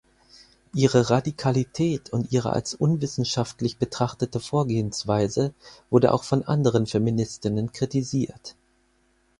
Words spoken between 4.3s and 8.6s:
Vorgehensweise wurde auch von anderen Feministinnen kritisiert.